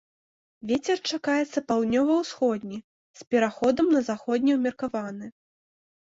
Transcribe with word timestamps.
Вецер 0.69 0.97
чакаецца 1.17 1.63
паўднёва-ўсходні 1.71 2.79
з 3.21 3.29
пераходам 3.35 3.93
на 3.99 4.03
заходні 4.09 4.51
ўмеркаваны. 4.59 5.25